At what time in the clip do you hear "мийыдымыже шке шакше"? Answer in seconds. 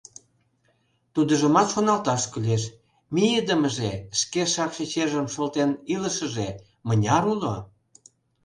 3.13-4.83